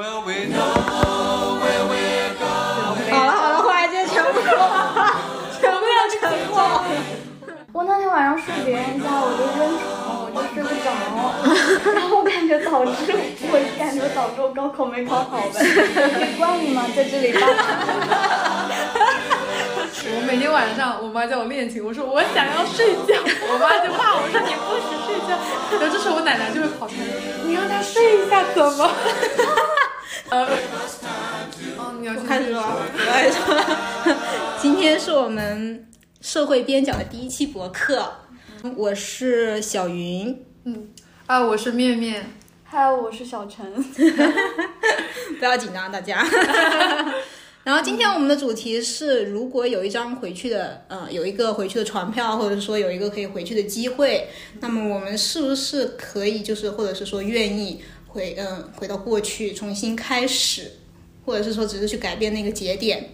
[0.00, 3.12] Well, we know where we're going.
[3.12, 6.56] 好了好了，忽然间全部全部要沉默。
[7.70, 10.88] 我那天晚上睡别人家，我就扔床，我就睡不着，
[11.92, 15.60] 然后我感觉导致我感觉导致我高考没考好呗，
[16.16, 16.86] 没怪你吗？
[16.96, 17.52] 在这里爸爸。
[20.12, 23.20] 我每天晚上，我妈叫我练琴，我说我想要睡觉，
[23.52, 25.36] 我妈就骂我说你不许睡觉，
[25.76, 27.04] 然后这时候我奶奶就会跑出来，
[27.44, 28.90] 你让她睡一下怎么？
[30.30, 30.46] 呃，
[31.76, 34.16] 哦，你要开始了，我开始了。
[34.62, 35.88] 今天是我们
[36.20, 38.12] 社会边角的第一期博客，
[38.76, 40.88] 我是小云，嗯。
[41.26, 42.30] 啊，我是面面，
[42.62, 43.72] 还有我是小陈，
[45.38, 46.24] 不要紧张，大家。
[47.62, 54.28] 然后今天我们的主题是，如果有一张回去的，呃，有一个回去的船票，或者说有一个可以回去的机会，
[54.60, 60.72] 那么我们是不是可以，就是或者是说愿意回，嗯、回到过去重新开始，
[61.24, 63.10] 或者是说只是去改变那个节点？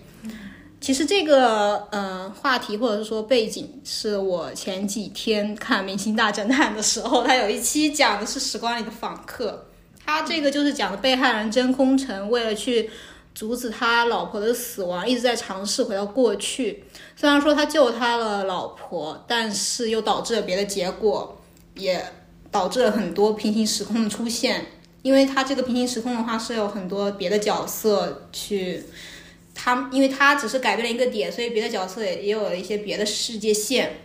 [0.78, 9.66] 其实这个呃话题或者是说背景，是我前几天看《明星大侦探》的时候，他有一期讲的是时光里的访客，
[10.04, 12.90] 他这个就是讲的被害人真空城为了去
[13.34, 16.84] 阻止他老婆的死亡，一直在尝试回到过去。
[17.16, 21.40] 虽然说他救他的老婆，但是又导致了别的结果，
[21.74, 22.04] 也
[22.50, 24.66] 导致了很多平行时空的出现。
[25.06, 28.82] 因为他这个平行时空的话，是有很多别的角色去。
[29.54, 34.00] 他因为他只是改变了一个点，所以别的角色也也有了一些别的世界线，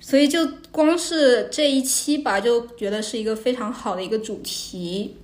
[0.00, 5.14] 所以就光是这一期吧，就觉得是一个非常好的一个主题。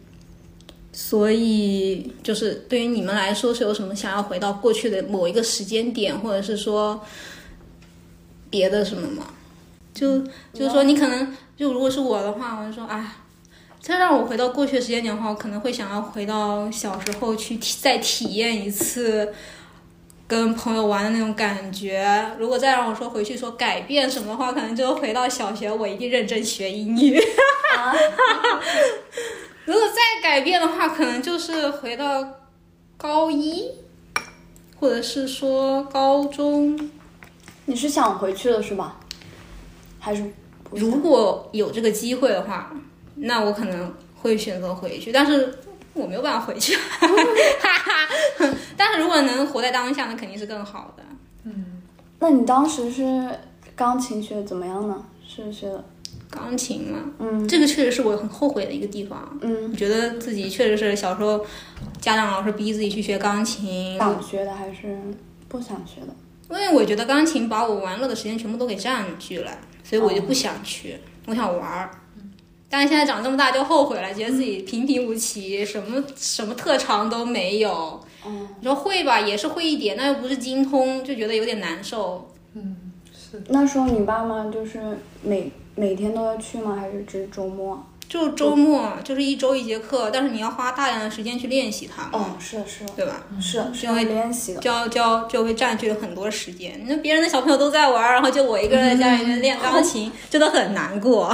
[0.92, 7.00] 所以就是对于你们来说，是有什么想要回到过去的某一个时间点，或者是说
[8.48, 9.26] 别的什么吗？
[9.92, 10.20] 就
[10.52, 13.12] 就是说，你可能就如果是我的话，我就说，哎，
[13.80, 19.32] 再让我回到过去的时间点的话，我可能会想要回到小时候去体再体验一次
[20.28, 22.30] 跟朋友玩的那种感觉。
[22.38, 27.18] 如果再让我说回去说改变什么的话，可能就回到小学，我一定认真学英语。
[29.64, 32.24] 如果再改变的话，可能就是回到
[32.98, 33.70] 高一，
[34.78, 36.90] 或者是说高中。
[37.64, 38.96] 你是想回去了是吗？
[39.98, 40.30] 还是
[40.70, 42.70] 如果有这个机会的话，
[43.20, 45.58] 那我可能会选择回去，但是
[45.92, 48.56] 我没有办法回去，哈哈。
[48.76, 51.02] 但是如果能活在当下，那肯定是更好的。
[51.44, 51.82] 嗯
[52.18, 53.30] 那你当时是
[53.74, 55.04] 钢琴学的怎么样呢？
[55.26, 55.84] 是学的，
[56.28, 59.38] 钢琴嘛，嗯这个确实是我很后悔的一个地方。
[59.40, 61.44] 嗯，我觉得自己确实是小时候
[62.00, 64.98] 家长老是逼自己去学钢琴，想学的还是
[65.48, 66.14] 不想学的？
[66.50, 69.52] 因为我觉得钢琴把我玩乐的时间全部都给占据了，
[69.84, 71.90] 所以我就不想去，我想玩儿。
[72.70, 78.00] 但是现在长这么大就后悔了，觉得自己平平无奇，什么什么特长都没有。
[78.24, 82.32] 嗯，你说会吧，也是会一点，那又不是精通，就觉得有点难受。
[82.54, 82.76] 嗯，
[83.12, 86.76] 是那时候你爸妈就是每每天都要去吗？
[86.78, 87.84] 还是只是周末？
[88.08, 93.24] 就周末就是一周一节课，但是你要花大量的时间去练习它嘛，哦，是的，是的，对吧？
[93.40, 94.60] 是的，是要因为练习的。
[94.60, 96.84] 教教就会占据了很多时间。
[96.88, 101.32] 那别人的小朋友都在玩儿，然后就我一个人在家里面练钢琴，真的很难过。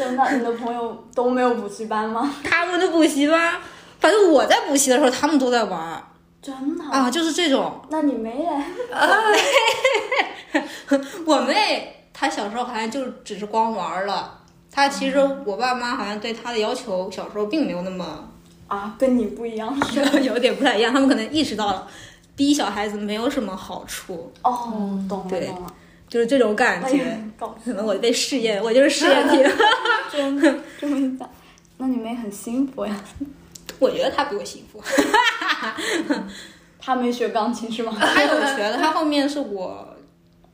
[0.00, 2.32] 真的，你的朋友都没有补习班吗？
[2.42, 3.60] 他们的补习班，
[4.00, 6.02] 反正我在补习的时候，他们都在玩儿
[6.40, 6.84] 真的？
[6.90, 7.78] 啊，就是这种。
[7.90, 8.64] 那你妹嘞？
[11.26, 14.38] 我妹她小时候好像就只是光玩儿了。
[14.72, 18.26] 她其实我爸妈好像对她的要求小时候并没有那么
[18.68, 19.76] 啊，跟你不一样。
[20.22, 21.86] 有点不太一样，他们可能意识到了
[22.34, 25.74] 逼小孩子没有什么好处，哦，懂了对懂了。
[26.10, 27.18] 就是这种感觉。
[27.64, 29.42] 可能我被试验，我就是试验品。
[30.12, 31.30] 真的这么一讲，
[31.78, 32.94] 那你妹很幸福呀。
[33.78, 34.82] 我觉得她比我幸福。
[36.78, 37.96] 她没学钢琴是吗？
[37.98, 39.86] 他有学的，他后面是我，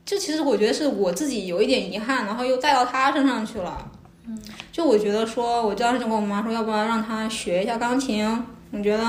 [0.05, 3.89] 就其实我觉得是我自己有一点遗憾，然后又带到他身上去了。
[4.27, 4.39] 嗯，
[4.71, 8.25] 就我觉得说，我当时就跟我妈说，要不要让他学一下钢琴？
[8.71, 9.03] 我觉得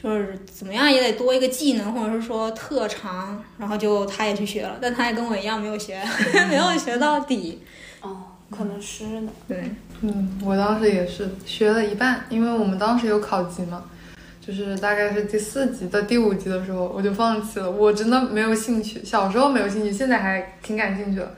[0.00, 3.42] 就是怎么样也得多一个技能，或者是说特长。
[3.58, 6.00] 然后就他也去学了，但他也跟我一样没有学，
[6.50, 7.62] 没有学到底。
[8.02, 8.18] 哦，
[8.50, 9.28] 可能是的。
[9.48, 9.70] 对，
[10.02, 13.84] 嗯，我当时也是学了一半，因为我们当时有考级嘛，
[14.46, 17.68] 就是大概是第四级到第五级的时候，我就放弃了。
[17.70, 21.34] 我真的没有兴趣，小时候没有兴趣，现在还挺感兴趣的。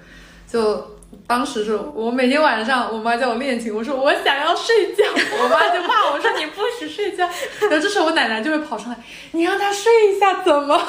[0.50, 5.04] 就当时是我每天晚上，我妈叫我练琴，我说我想要睡觉，
[5.42, 7.28] 我妈就骂我说你不许睡觉。
[7.60, 8.96] 然后这时候我奶奶就会跑上来，
[9.32, 10.76] 你让她睡一下怎么？
[10.76, 10.86] 好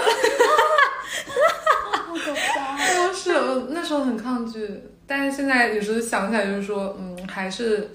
[2.13, 2.77] 可怕。
[3.07, 4.69] 就是我那时候很抗拒，
[5.06, 7.92] 但是现在有时候想起来，就是说，嗯，还是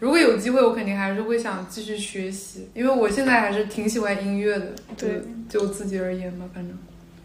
[0.00, 4.66] 如果有机会，我肯定还是会想继续学习，因为我现在还是挺喜欢音乐的。
[4.98, 6.76] 对，就我自己而言吧，反正。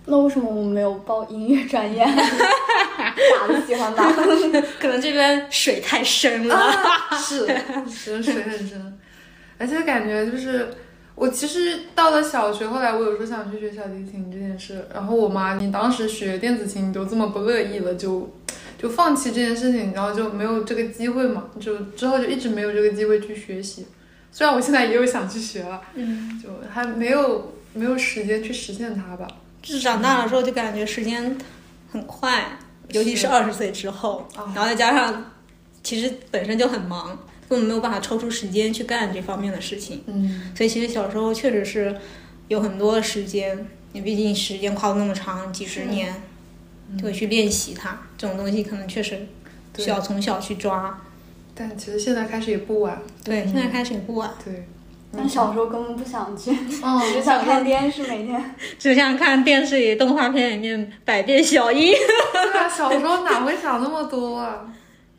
[0.06, 2.04] 那为什么我没有报音乐专业？
[2.06, 4.12] 哪都喜欢吧？
[4.80, 6.74] 可能这边水太深了。
[7.18, 7.46] 是，
[7.90, 9.00] 是 水很深，
[9.58, 10.70] 而且感觉就是
[11.14, 18.34] 我其实到了小学，后来我有时候想去学小提琴这件事，然后我妈，你当时学电子琴你都这么不乐意了，就
[18.78, 23.86] 就放弃这件事情，然后就没有这个机会嘛，就之后就一直没有这个机会去学习。
[24.32, 29.28] 虽然我现在也有想去学了，嗯，就还没有没有时间去实现它吧。
[29.62, 31.38] 就是长大了之后就感觉时间
[31.92, 32.58] 很快，
[32.90, 35.32] 尤其是二十岁之后，然后再加上
[35.84, 37.08] 其实本身就很忙，
[37.48, 40.04] 根本没有办法抽出时间去干这方面的事情。
[40.08, 41.96] 嗯，所以其实小时候确实是
[42.48, 46.22] 有很多的时间，你毕竟时间跨度那么长，几十年，
[46.98, 48.02] 就会去练习它。
[48.18, 49.28] 这种东西可能确实
[49.78, 51.02] 需要从小去抓。
[51.54, 53.02] 但其实现在开始也不晚。
[53.24, 54.34] 对，现在开始也不晚。
[54.44, 54.66] 对。
[55.16, 56.52] 但小时候根本不想去，
[56.84, 61.94] 嗯，只想看电视，每天 只想看电视里动画片里面百变小樱。
[62.32, 64.66] 对啊， 小时候哪会想那么多啊？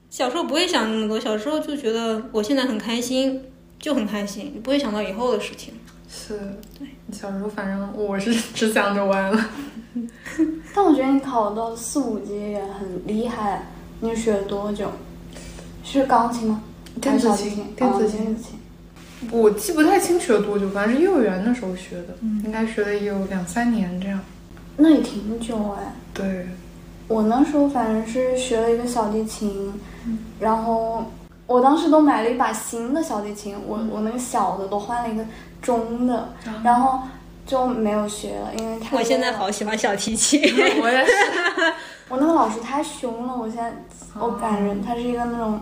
[0.08, 3.42] 小时候不会想那么多，小时候就觉得我现在很开心，
[3.78, 5.74] 就很开心，不会想到以后的事情。
[6.08, 6.38] 是，
[6.78, 9.50] 对，小时候反正我是只想着玩了。
[10.74, 13.66] 但我觉得你考到四五级也很厉害，
[14.00, 14.90] 你学了多久？
[15.84, 16.62] 是钢琴吗？
[17.00, 18.36] 电子琴，电子琴。
[19.30, 22.14] 我记不太清学了多久，反正是幼儿园的时候学的，
[22.44, 24.18] 应该学了有两三年这样。
[24.76, 25.94] 那也挺久哎。
[26.12, 26.48] 对，
[27.08, 29.72] 我那时候反正是学了一个小提琴，
[30.40, 31.10] 然后
[31.46, 35.24] 我当时都买了一把新的小提琴，我我那个小的都换了一个
[35.60, 36.30] 中的，
[36.64, 37.00] 然后
[37.46, 38.96] 就没有学了，因为太。
[38.96, 40.40] 我现在好喜欢小提琴，
[40.82, 41.12] 我也是。
[42.08, 43.72] 我那个老师太凶了，我现在
[44.18, 45.60] 我感觉他是一个那种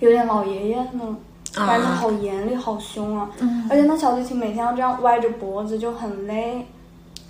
[0.00, 1.16] 有点老爷爷那种。
[1.56, 3.30] 感觉好严厉，好凶啊！
[3.70, 6.66] 而且那小提琴每天要这样歪着脖子，就很累，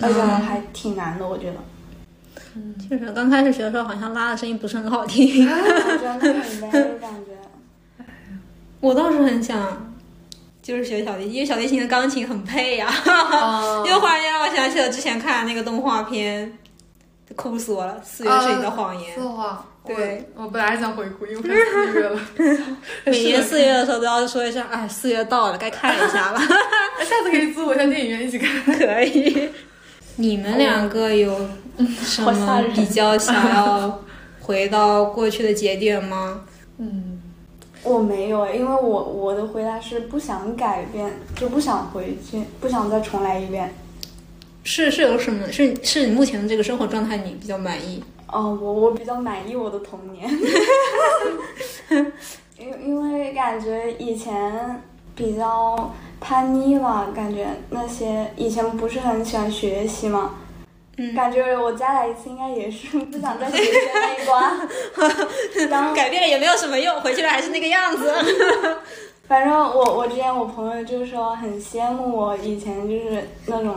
[0.01, 1.57] 而且还挺难的，我觉得。
[2.55, 8.05] 嗯，确实，刚开始学的时候好像拉的声音不是很好听， 真的很累，感觉。
[8.81, 9.95] 我倒是很想，
[10.63, 12.89] 就是学小提琴，因为小提琴的钢琴很配呀。
[13.87, 16.59] 又忽然间让我想起了之前看的那个动画片，
[17.37, 18.01] 哭死我了！
[18.03, 19.15] 四月是你的谎言。
[19.87, 22.21] 对，我本来想回顾，因为快四月了。
[23.07, 26.41] 每年四月的时候都要说一下，哎，四月到了，该看一下了。
[27.01, 28.63] 下次可以租我上电影院一起看。
[28.65, 29.49] 可以。
[30.17, 31.49] 你们两个有
[32.03, 34.03] 什么比较想要
[34.41, 36.41] 回到过去的节点吗？
[36.79, 37.21] 嗯，
[37.83, 43.75] 我没有，因为我我的回答是不想改变，就不想回去，不想再重来一遍。
[44.65, 45.53] 是是有什么？
[45.53, 48.03] 是是你目前的这个生活状态，你比较满意？
[48.33, 50.29] 哦，我我比较满意我的童年，
[52.59, 54.83] 因因为感觉以前
[55.15, 60.35] 比较叛逆吧，感觉那些以前不是很喜欢学习嘛，
[60.97, 64.69] 嗯，感觉我再来一次应该也是不想再学习那一关，
[65.71, 68.13] 然后改变了也没有什么用，回去了还是那个样子。
[69.29, 73.77] 反正我我之前我朋友就说很羡慕我以前就是那种。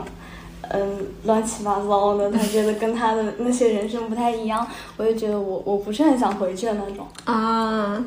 [0.71, 4.65] 嗯，乱七八糟的，他觉得跟他的那些人生不太一样，
[4.97, 8.03] 我就觉得我我不是很想回去的那种啊。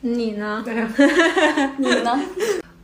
[0.00, 0.62] 你呢？
[0.64, 0.74] 对，
[1.78, 2.20] 你呢？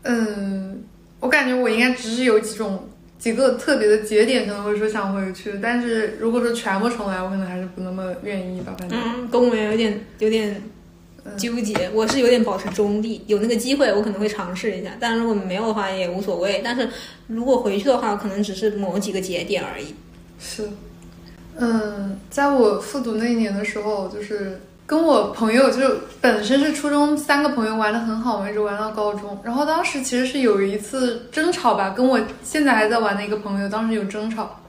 [0.05, 0.83] 嗯，
[1.21, 2.89] 我感觉我应该只是有几种
[3.19, 8.75] 几个特别的节点可能会说想回去，但是如果说全部重来，我可能还是不那么愿意吧。
[8.79, 10.63] 反正嗯，跟我有点有点。
[11.37, 13.23] 纠结，我是有点保持中立。
[13.27, 16.61] 有那个机会，我可能会尝试一下；但如果没有的话，也无所谓。
[16.65, 16.89] 但是
[17.27, 19.95] 如果回去的话，可能只是某几个节点而已。
[20.39, 20.69] 是，
[21.57, 25.81] 嗯，在我复读那一年的时候，就是跟我朋友，就
[26.21, 29.39] 本身是初中三个朋友玩的很好，一直玩到高中。
[29.45, 34.60] 然后当时其实是有一次争吵吧，跟我现在还在玩的一个朋友，当时有争吵。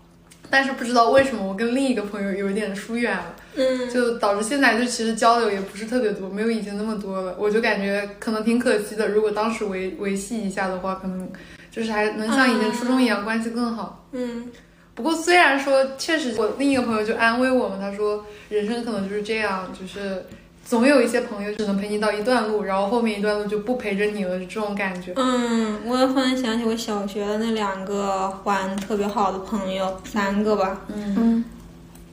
[0.51, 7.36] 但是不知道为什么，我跟另一个朋友有一点疏远了，嗯，就导致现在就其实交流也不是特别多，没有以前那么多了。
[7.39, 9.08] 我就感觉可能挺可惜的。
[9.08, 11.27] 如果当时维维系一下的话，可能
[11.72, 14.05] 就是还能像以前初中一样关系更好。
[14.12, 14.51] 嗯，
[14.93, 20.25] 不过虽然说确实，我另一个朋友就安慰我们，他说人生可能就是这样，就是。
[20.71, 25.11] 总有一些朋友只能陪你到一段路，然后后面一段路就不陪着你了，这种感觉。
[25.17, 30.79] 嗯，我也忽然想起我小学的那两个玩特别好的朋友，三个吧。
[30.87, 31.43] 嗯，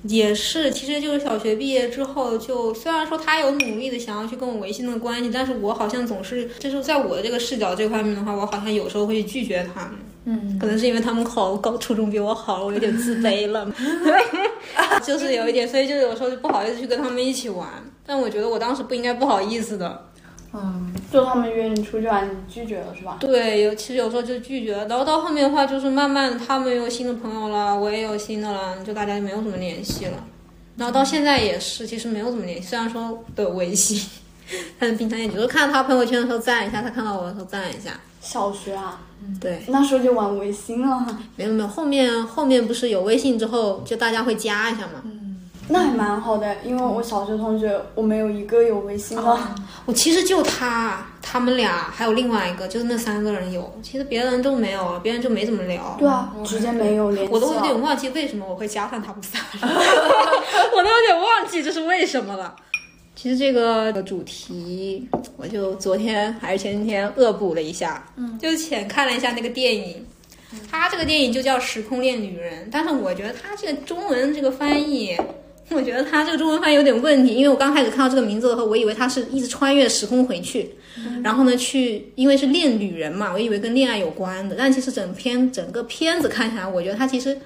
[0.03, 9.93] 也是，其实就是小学毕业之后，就虽然说他有努力的想要去跟我维系那个关系，但是我好像总是就是在我的这个视角这方面的话，我好像有时候会拒绝他们。
[10.25, 13.73] 嗯，可能是因为他们考高初中比我好，我有点自卑了，
[15.07, 17.69] 就是有一点，所以就有时候就不好意思去跟他们一起玩。
[18.09, 20.07] 但我觉得我当时不应该不好意思的。
[20.55, 23.19] 嗯，就他们约你出去玩，你拒绝了是吧？
[23.21, 30.25] 对，有其实有时候就拒绝了，然后到后面的话就是慢慢他们有新的朋友了，我也有新的了，就大家就没有什么联系了。
[30.79, 34.03] 然后到现在也是，其实没有怎么联系，虽然说都有微信，
[34.81, 38.01] 但是平常也就是看到他朋友圈的时候赞一下，他看到我的时候赞一下。
[38.23, 39.01] 小学啊，
[39.39, 45.03] 对，那时候就玩微信了，没有没有，后面后面不是有微信之后，就大家会加一下嘛。
[45.71, 49.39] 那还蛮好的，因为我小学同学我没有一个有微信的。
[49.85, 55.97] 我其实就他，他们俩还有另外一个，就是那三个人有，其实别人都没有，别人就没怎么聊。
[55.99, 57.33] 对啊，直接没有联系。
[57.33, 62.57] 我都有点忘记为什么我会加上他们仨人， 我都有点忘记这是为什么了。
[63.15, 70.07] 其实这个主题，我就昨天还是前几天恶补了一下，嗯，就浅看了一下那个电影，
[70.71, 75.17] 它这个电影就叫《时空恋女人》，但是我觉得它这个中文这个翻译，
[75.77, 80.71] 我觉得他这个中文翻译有点问题，因为我刚开始看到这个名字的时候，我以为他是一直穿越时空回去，
[81.23, 87.39] 然后呢去，因为是恋女人嘛，我以为跟恋爱有关的，但其实整篇整个片子看起来，我觉得他其实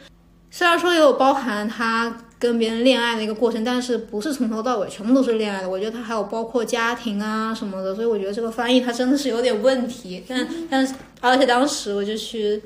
[0.51, 5.69] 虽然说也有包含他跟别人恋爱的一个过程，但是不是从头到尾全部都是恋爱的。
[5.69, 10.23] 我觉得他还有包括家庭啊什么的，所以我觉得这个翻译他真的是有点问题。
[10.29, 12.61] 但但是而且当时我就去，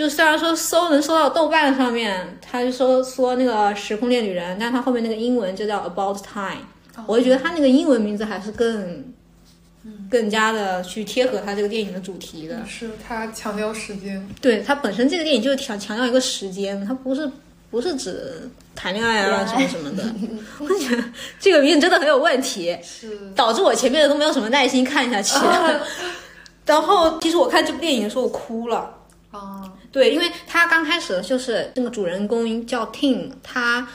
[0.00, 6.64] 就虽然说搜能搜到豆瓣上面，他就说说那个《时空恋旅人》，但他后面那个英文就叫 About Time，
[7.06, 9.12] 我就觉得他那个英文名字还是更。
[10.10, 17.30] 更加的去贴合他这个电影的主题的，是他强调时间，对他本身这个电影就是强强调一个时间，他不是
[17.70, 20.04] 不是指谈恋爱啊什么什么的。
[20.60, 21.02] 我觉得
[21.38, 25.34] 这个名字真的很有问题，是导致我前面的都没有什么耐心看下去。
[26.66, 28.94] 然后其实我看这部电影的时候我哭了，
[29.30, 33.88] 啊，对，因为他刚开始就是那个主人公叫 Tim，他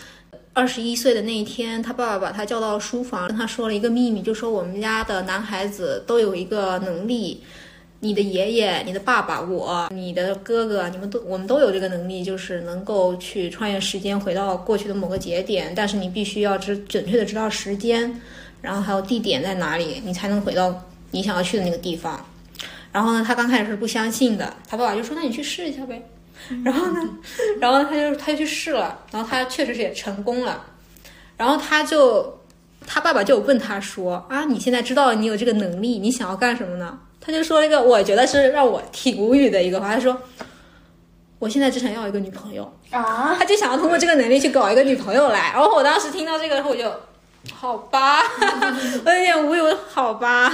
[0.54, 7.42] 二十一岁的那一天，他爸爸把他叫到书房，跟他说了一个秘密，就说我们家的男孩子都有一个能力，
[8.02, 18.22] 你的爷爷、你的爸爸、我、你的哥哥，你们都我们都有这个能力，就是能够去穿越时间回到过去的某个节点，但是你必须要知准确的知道时间，
[18.62, 22.26] 然后还有地点在哪里，你才能回到你想要去的那个地方。
[22.96, 26.02] 然后呢，他刚开始是不相信的，他爸爸就说：“那你去试一下呗。”
[26.64, 27.02] 然后呢，
[27.60, 30.64] 然后他就他就去试了，然后他确实是也成功了。
[31.36, 32.40] 然后他就
[32.88, 40.18] 他爸爸就问他说：“啊，你现在知道你有这个能力，你想要干什么呢？”他就说了一个我觉得是让我挺无语的一个话，他说
[41.40, 45.52] ：“我现在只想要一个女朋友。”啊，他就想要通过这个能力去搞一个女朋友来。
[45.52, 46.90] 然后我当时听到这个时候，我就。
[47.54, 48.20] 好吧，
[49.06, 49.60] 我有点无语。
[49.90, 50.50] 好吧，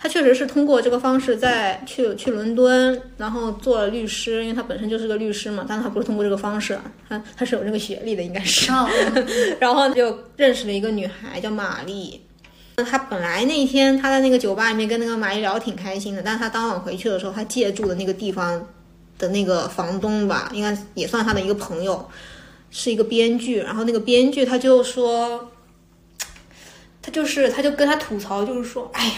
[0.00, 5.64] 他确实是通过这个方式在去去伦敦，然后做了律师，因为他本身就是个律师嘛。
[5.68, 8.72] 但是他不是通过这个方式，他他是有这个学历的，应该是。
[9.60, 12.22] 然后就认识了一个女孩叫玛丽。
[12.76, 18.66] 他本来那一天他在那个酒吧里面跟那个玛丽聊得挺开心的，但是他当晚回去的时候，他借住的那个地方
[19.18, 22.08] 的那个房东吧，应该也算他的一个朋友，
[22.70, 23.60] 是一个编剧。
[23.60, 25.50] 然后那个编剧他就说。
[27.06, 29.12] 他就是，他就跟他吐槽，就是说，哎呀，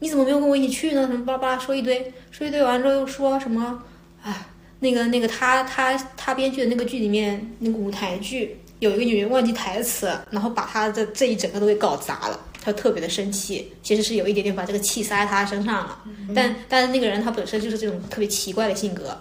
[0.00, 1.06] 你怎么没有跟我一起去呢？
[1.06, 3.82] 什么巴拉巴拉说一堆，说一堆完之后又说什么，
[4.22, 4.44] 哎，
[4.80, 15.98] 那个那个他他他编剧的那个剧里面那个舞台剧有一个演员忘记台词，然后把他的这一整个都给搞砸了，他特别的生气，其实是有一点点把这个气撒在他身上了，
[16.34, 19.18] 但但是那个人他本身就是这种特别奇怪的性格，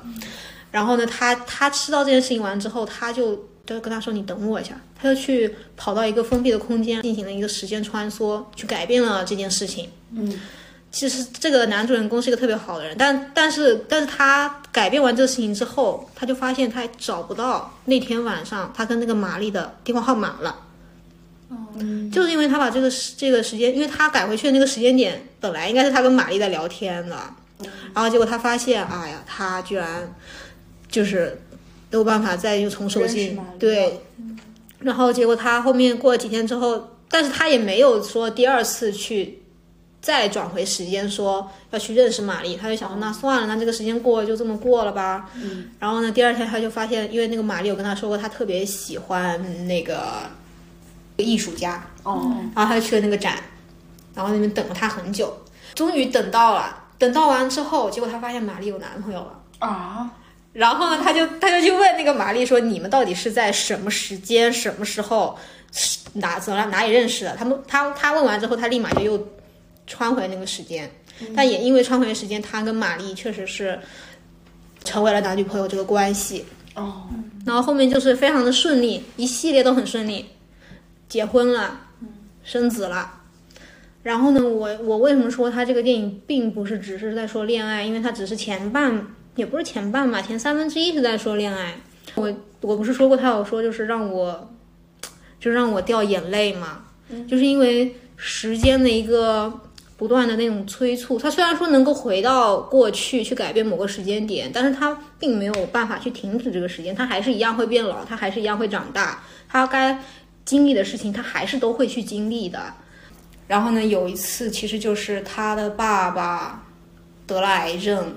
[0.70, 3.48] 然后呢，他他知道这件事情完之后，他就。
[3.65, 9.89] 就跟他说：“你等我一下。”他就去跑到一个封闭的空间，进行了一个时间穿梭，去改变了这件事情。
[10.13, 10.39] 嗯，
[10.91, 20.56] 其实这个男主人公是一个特别好的人，但但是但是他改变完这个事情之后，他就发现他找不到那天晚上他跟那个玛丽的电话号码了。
[21.50, 21.58] 哦，
[22.12, 27.18] 就是因为他把这个时这个时间，因为他改回去的那个时间点本来应该是他跟玛丽在聊天的，
[27.94, 30.13] 然后结果他发现，哎呀，他居然
[30.89, 31.41] 就是。
[31.91, 34.01] 没有办法再又重手进对，
[34.79, 39.43] 然后结果他后面过了几天之后，但是他也没有说第二次去
[40.01, 45.29] 再转回时间说要去认识玛丽，他就想说那算了，那这个时间过了就这么过了吧。
[45.36, 50.24] 嗯，然后呢，第二天他就发现，因为那个玛丽有跟他说过，他特别喜欢那个
[51.17, 51.83] 艺术家。
[52.03, 53.36] 哦，然后他就去了那个展，
[54.15, 55.38] 然后那边等了他很久，
[55.75, 59.39] 终于等到了，等到完之后，结果他发现玛丽有男朋友了。
[59.60, 60.10] 啊。
[60.53, 65.38] 然后呢，他就他就去问那个玛丽说：“你们到底是在什么时间、什么时候、
[66.13, 69.27] 哪怎么哪里认识的？”他们他他问完之后，他立马就又
[69.88, 70.91] 穿回那个时间，
[71.36, 73.79] 但也因为穿回时间，他跟玛丽确实是
[74.84, 76.46] 成为了男女朋友这个关系。
[76.75, 77.03] 哦，
[77.46, 80.25] 然后后面就是非常的顺利，一系列都很顺利，
[81.08, 81.79] 结婚了，
[82.43, 83.12] 生子了。
[84.03, 87.84] 然后呢，我我为什么说他这个电影并不是只是在说恋爱？
[87.84, 89.05] 因为他只是前半，
[89.36, 91.76] 也不是前半吧，前三分之一是在说恋爱。
[92.16, 94.54] 我我不是说过他有说就是让我，
[95.40, 96.84] 就让我掉眼泪嘛，
[97.28, 99.52] 就是因为时间的一个
[99.96, 101.18] 不断的那种催促。
[101.18, 109.98] 他虽然说能够回到过去去改变某个时间点，但是他并没有办法去停止这个时间，他还是一样会变老，他还是一样会长大，他该
[110.44, 112.60] 经历的事情他还是都会去经历的。
[113.48, 116.64] 然后呢，有一次其实就是他的爸爸
[117.28, 118.16] 得了癌症，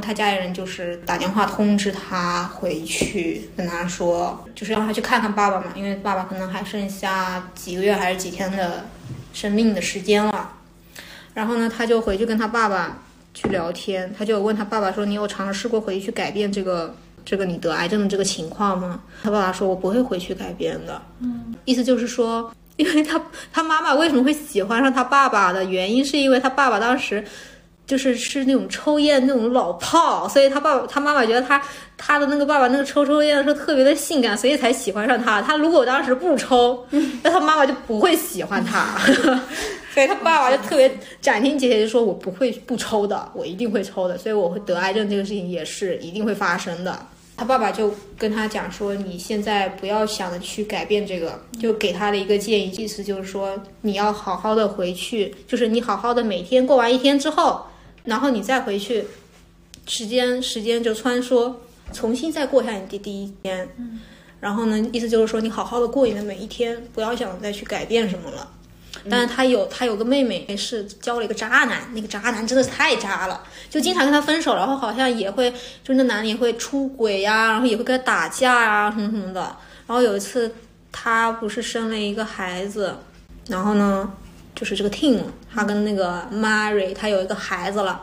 [0.00, 8.86] 他家里人就是打电话通知他回去，跟他说就是让他去看看爸爸嘛，因为爸爸可能还剩下几个月还是几天的
[9.32, 10.52] 生命的时间了。
[11.34, 12.98] 然后呢，他就回去跟他爸爸
[13.34, 16.94] 去聊天，他就问他爸爸说：“你有尝试过回去改变这个
[17.24, 22.52] 这个你得癌症的这个情况吗？”他爸爸说：“我不会回去改变的。”嗯，意思就是说。
[22.76, 23.20] 因为他
[23.52, 27.22] 他妈妈为什么会喜欢上他爸爸的原因，是因为他爸爸当时
[27.90, 31.60] 就是是那种抽烟那种老炮，所以他爸爸他妈妈觉得他
[31.98, 35.42] 他的那个爸爸那个抽抽烟的时候特别的性感，所以才喜欢上他。
[35.42, 36.86] 他如果当时不抽，
[37.24, 38.96] 那他妈妈就不会喜欢他。
[39.92, 40.88] 所以他爸爸就特别
[41.20, 46.96] 斩钉截铁就说：“我不会不抽的，我一定会抽的。”所以我会得癌症这个事情也是一定会发生的。
[47.36, 57.64] 他爸爸就跟他讲说：“你现在不要想着去改变这个，就给他的一个建议，意思就是说你要好好的回去，就是你好好的每天过完一天之后，
[58.04, 59.04] 然后你再回去，
[59.86, 61.54] 时间时间就穿梭，
[61.92, 63.68] 重新再过下你的第一天。
[64.40, 68.48] 然后呢，意思就是说你好好的过你的每一天，不要想再去改变什么了。”
[69.08, 75.50] 但是他有他有个妹妹是交了一个渣男，那个渣男真的是太渣了，就经常跟他分手，然后好像也会
[75.82, 79.40] 就那男的也会出轨呀，然后也会跟他打架啊什么什么的。
[79.86, 80.52] 然后有一次
[80.92, 82.94] 他不是生了一个孩子，
[83.46, 84.12] 然后呢
[84.60, 87.98] 就是这个 Tim 他跟那个 Mary 他有一个孩子了，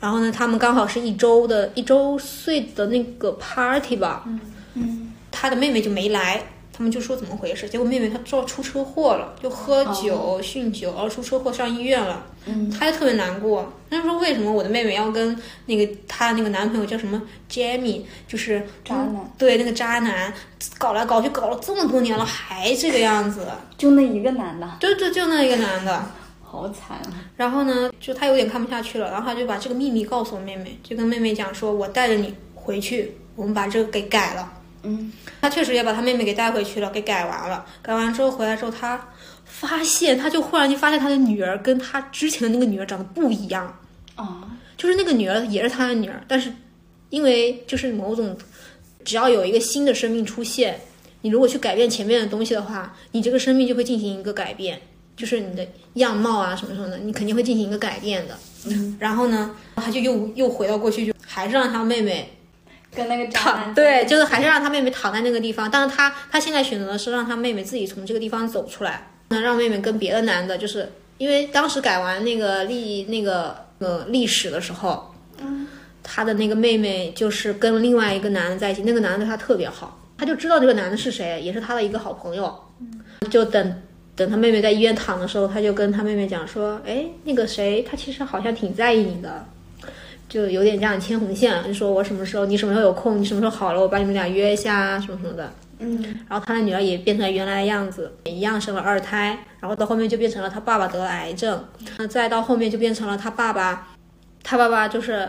[0.00, 4.40] 然后呢他们刚好是一周的一周岁的那个 party 吧，嗯
[4.74, 6.42] 嗯，他的妹妹就没来。
[6.80, 7.68] 他们就说怎么回事？
[7.68, 12.24] 结果妹妹她知道出车祸了，就喝酒酗酒，然后出车祸上医院了。
[12.46, 13.70] 嗯，她就特别难过。
[13.90, 20.32] 她说为什么我的妹妹要跟那个她那个男朋友叫什么 Jamie，就是渣男，对那个渣男
[20.78, 26.02] 搞来搞去搞了这么多年了还这个样子， 就那一个男的，对对，就那一个男的，
[26.42, 27.12] 好惨啊。
[27.36, 34.54] 然后呢，就他有点看不下去了，然后他就把这个秘密告诉我妹妹，就跟妹妹讲说，我带着你回去，我们把这个给改了。
[34.82, 37.66] 嗯，他确实也把他妹妹给带回去了，给改完了。
[37.82, 39.08] 改完之后回来之后，他
[39.44, 43.78] 发现，他就忽然就发现他的女儿跟他之前的那个女儿长得不一样。
[44.16, 44.42] 哦，
[44.76, 46.52] 就是那个女儿也是他的女儿，但是
[47.10, 48.36] 因为就是某种，
[49.04, 50.80] 只要有一个新的生命出现，
[51.20, 54.80] 你如果去改变前面的东西的话，你这个生命就会进行一个改变，
[55.16, 58.38] 就是你的样貌啊什么什么的，你肯定会进行一个改变的。
[58.66, 62.36] 嗯，然后呢，他就又又回到过去，就还是让他妹妹。
[62.94, 75.68] 跟那个躺对，就是还是让他妹妹躺在那个地方，但是他他现在选择的是让他妹妹自己从这个地方走出来，能让妹妹跟别的男的，就是因为当时改完那个历那个呃历史的时候，嗯，
[76.02, 82.52] 他的那个妹妹就是跟另外一个男的在一起，那个男的对他特别好，他就知道这个男的是谁，也是他的一个好朋友，
[83.30, 83.82] 就等
[84.16, 89.46] 等他妹妹在医院躺的时候，他就跟他妹妹讲说，哎，那个谁，他其实好像挺在意你的。
[90.30, 95.52] 就有点这样牵红线，就说我什么时候你什么时候有空，你什么时候好了，我把你们俩约一下啊，什么什么的。
[95.80, 101.64] 嗯，然后他的女儿也变成了原来的样子，也一样生了二胎，然后到后面就变成了他爸爸得了癌症，
[101.98, 103.88] 那再到后面就变成了他爸爸，
[104.44, 105.28] 他爸爸就是，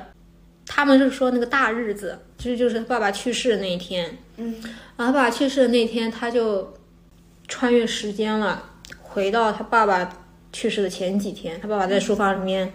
[0.67, 4.15] 他们就是说那个大日子，其实就是他爸爸去世的那一天。
[4.37, 4.53] 嗯，
[4.97, 6.71] 然后他爸爸去世的那天，他就
[7.47, 8.61] 穿越时间了，
[9.01, 10.07] 回到他爸爸
[10.53, 12.71] 去世的前几天，他爸爸在书房里面。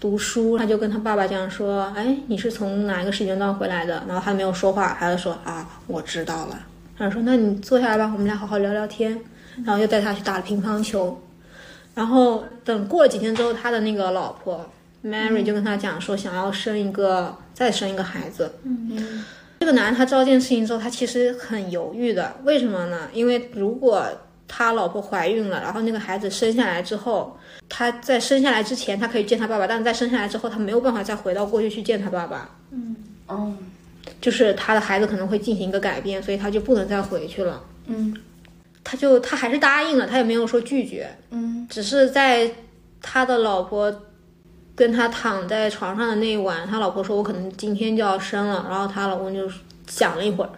[0.00, 6.58] 读书，他就跟他爸爸讲说：“哎，你是从哪一个时间段回来的？”然后他没有说话，他就说：“啊，我知道了。”
[6.98, 9.18] 他说：“那你坐下来吧，我们俩好好聊聊天。”
[9.64, 11.20] 然后又带他去打了乒乓球。
[11.94, 14.68] 然后等过了几天之后，他的那个老婆
[15.04, 18.52] Mary 就跟他讲说，想要生一个，再生一个孩子。
[18.64, 19.24] 嗯，
[19.60, 22.34] 这个男人他知道这件事情之后，他其实很犹豫的。
[22.42, 23.08] 为什么呢？
[23.12, 24.06] 因为如果
[24.46, 27.36] 他老婆怀孕了，然后那个孩子生下来之后，
[27.68, 32.50] 他在生下来之前，他可以见他爸爸，但是在生下来之后，他没有办法再回到过去去见他爸爸。
[32.70, 32.94] 嗯，
[33.26, 33.52] 哦，
[34.20, 37.62] 就是他的孩子可能会进行一个改变，所以他就不能再回去了。
[37.86, 38.14] 嗯
[38.86, 42.50] 他就他还是答应了，他也没有说拒绝，嗯只是在
[43.00, 43.90] 他的老婆
[44.74, 49.50] 跟他躺在床上的那一晚，他老婆说：“我可能今天就要生了。”然后他老公就
[49.86, 50.50] 想了一会儿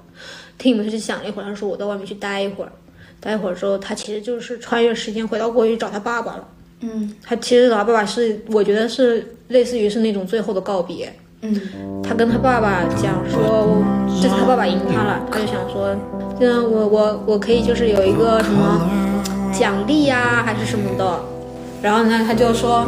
[0.58, 2.72] ，Tim 他就想了一会儿，他说：“我到外面去待一会儿。”
[3.20, 6.48] 待一会儿之后，他其实就是穿越时间回到过去找他爸爸了。
[6.80, 11.12] 嗯他其实找他爸爸是，我觉得是类似于是那种最后的告别。
[11.42, 11.60] 嗯
[12.02, 13.82] 他跟他爸爸讲说，
[14.22, 15.96] 这次他爸爸赢他了，他就想说，
[16.40, 18.88] 嗯，我我我可以就是有一个什么
[19.52, 21.20] 奖励呀、还是什么的。
[21.82, 22.86] 然后呢，他就说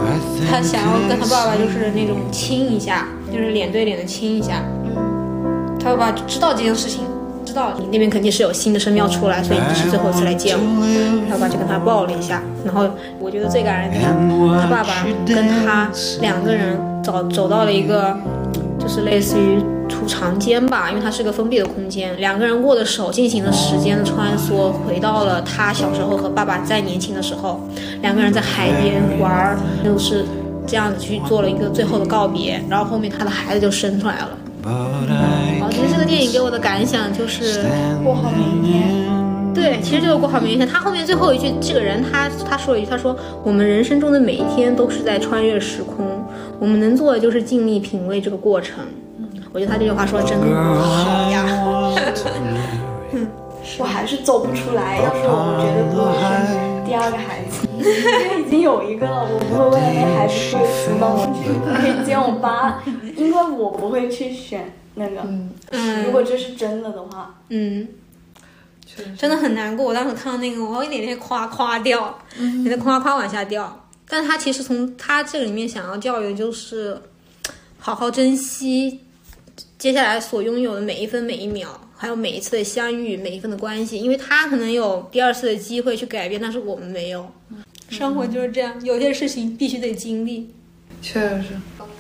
[0.49, 4.65] 他想要跟他爸爸就是那种亲一下，就是脸对脸的亲一下。
[5.79, 7.05] 他爸爸知道这件事情，
[7.49, 11.27] 知道你那边肯定是有新的生命要出来，所以你是最后一次来见我。
[11.31, 12.87] 他爸爸就跟他抱了一下，然后
[13.19, 13.99] 我觉得最感人的，
[14.61, 15.89] 他爸爸跟他
[16.21, 18.15] 两个人走走到了一个，
[18.79, 19.59] 就是类似于
[19.89, 27.59] 储藏间吧，因为它是个封闭的空间，两个人握着手进行了时间的穿梭，回到了他小时候和爸爸在年轻的时候，
[28.03, 30.27] 两个人在海边玩儿，就是
[30.67, 34.29] 这样子去做了一个最后的告别，然后后面他的孩子就生出来了。
[35.69, 37.63] 哦，其实这个电影给我的感想就是。
[38.03, 39.07] 过好每一天。
[39.55, 40.67] 对，其实就是过好每一天。
[40.67, 46.25] 他后面最后一句，这个人他他说了一句，他说我们人生中的每一天都是在穿越时空，
[46.59, 48.79] 我们能做的就是尽力品味这个过程。
[49.53, 51.45] 我觉得他这句话说的真好呀。
[53.79, 54.97] 我还是走不出来。
[54.97, 56.27] 要是我，我绝对不会生
[56.87, 57.91] 第二个孩子，因为
[58.47, 62.83] 已经有一个了，我不会为了那孩子去死亡去可以见我爸，
[63.17, 65.21] 因为我不会去选那个。
[65.71, 67.87] 嗯如果这是真的的话，嗯，
[69.17, 69.85] 真的很难过。
[69.87, 73.89] 我当时看到那个，我一点点夸夸掉，有点夸夸往下掉。
[74.09, 76.99] 但他其实从他这个里面想要教育的就是，
[77.79, 79.01] 好好珍惜
[79.77, 87.31] 接下来所拥有的每一分每一秒，还有每一次的相遇，每一份的关系，因为他可能有第二次的机会去改变，但是我们没有。
[87.91, 90.55] 生活就是这样，有些事情必须得经历。
[91.03, 91.49] 确实是，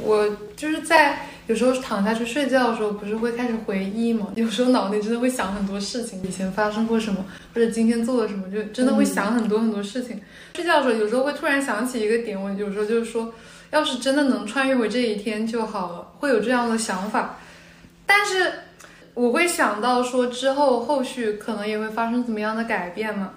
[0.02, 4.28] 我就是在有时候躺下去睡觉的时候，不是会开始回忆吗？
[4.36, 10.20] 有时候脑内真的会想很多事情，以前发生过什么，或者今天做了什么，就真的会想很多很多事情。
[10.54, 13.32] 睡觉的时候，有时候会突然想起一个点，我有时候就是说，
[13.70, 17.38] 要是真的能穿越回这一天就好了，会有这样的想法。
[18.04, 18.52] 但是
[19.14, 23.30] 我会想到说，之后后续可能也会发生怎么样的改变嘛，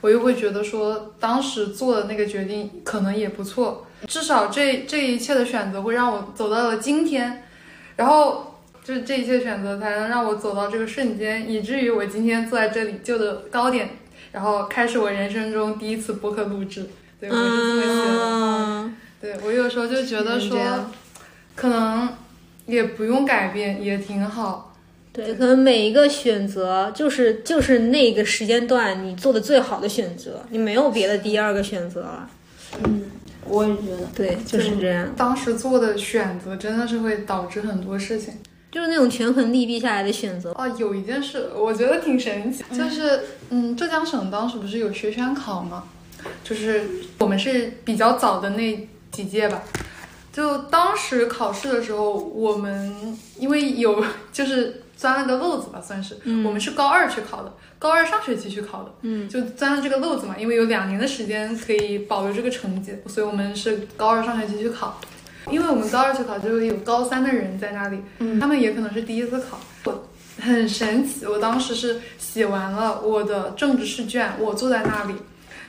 [0.00, 3.86] 我又会觉得说，当时做的那个决定可能也不错。
[4.06, 7.44] 至少这这一切的选择会让我走到了今天，
[7.98, 13.90] 然后就是这一切选择才能让我走到这个瞬间，以至于我今天坐在这里就的高点，
[14.30, 16.86] 然后开始我人生中第一次播客录制。
[17.18, 18.22] 对，我是这么想的。
[18.22, 20.56] 嗯，对我有时候就觉得说
[21.56, 22.10] 可能
[22.66, 24.76] 也不用改变，也挺好。
[25.12, 32.30] 对，可能每一个选择就是就是那个时间段你做的最好的选择，你没有别的第二个选择了。
[33.48, 34.06] 我也觉得。
[34.14, 38.34] 对，就是这样，当时做的选择真的是会导致很多事情。
[38.70, 40.52] 就是那种权衡利弊下来的选择。
[40.52, 45.84] 哦，有一件事我觉得挺神奇，就是嗯，浙江省当时不是有学选考吗？
[46.44, 46.82] 就是
[47.18, 49.62] 我们是比较早的那几届吧。
[50.32, 65.00] 就当时考试的时候，我们因为有就是钻了个漏子吧，算是，我们是高二去考的，高二上学期去考的，嗯，就钻了这个漏子嘛，因为有两年的时间可以保留这个成绩，所以我们是高二上学期去考。
[65.50, 67.98] 因为我们高二去考，就有高三的人在那里，
[68.38, 69.58] 他们也可能是第一次考。
[69.84, 70.06] 我
[70.38, 75.14] 很神奇，我当时是写完了我的政治试卷，我坐在那里，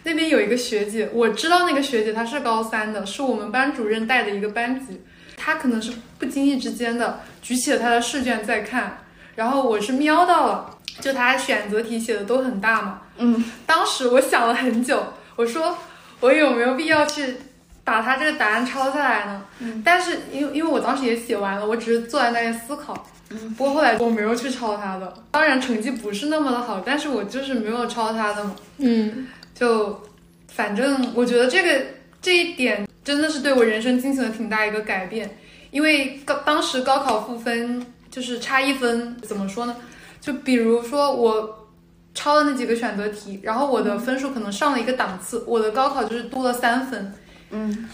[0.03, 4.99] 那边有一个学姐，我知道那个学姐她是高三的，是我们班主任带的一个班级，
[5.37, 8.97] 她可能是不经意之间的举起了她的试卷在看，
[9.35, 15.01] 然后我是瞄到了，就他选择题写的都很大嘛，嗯，当时我想了很久，
[15.35, 15.77] 我说
[16.19, 17.35] 我有没有必要去
[17.83, 19.41] 把他这个答案抄下来呢？
[19.59, 23.07] 嗯，但是因为因为我当时也写完了，我只是坐在那里思考。
[23.31, 28.55] 嗯，不过后来我没有去抄他的，当然成绩不是那么的好，但是我就是没有抄他的嘛。
[28.79, 30.01] 嗯，就
[30.47, 31.85] 反正我觉得这个
[32.21, 35.29] 这一点真的是对我人生进行了挺大一个改变，
[35.69, 37.85] 因为高当时高考赋分
[38.19, 39.73] 就是差一分，怎么说呢？
[40.19, 41.69] 就比如说我
[42.13, 47.13] 抄的那几个选择题，然后我的分数可能上了一个档次，我的高考就是多了三分。
[47.51, 47.89] 嗯，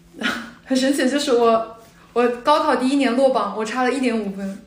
[0.64, 1.76] 很神奇，就是我
[2.14, 4.62] 我高考第一年落榜，我差了一点五分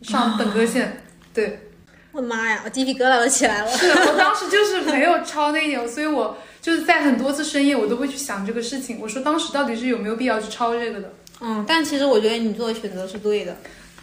[0.00, 1.04] 上本科线。
[1.34, 1.68] 对，
[2.12, 3.68] 我的妈呀，我鸡皮疙瘩都起来了。
[3.76, 8.98] 是我当时就是没有抄那一点，所以我就是在很多次深夜，我都会去想这个事情。
[8.98, 11.12] 我说当时到底是有没有必要去抄这个的？
[11.44, 13.56] 嗯，但其实我觉得你做的选择是对的，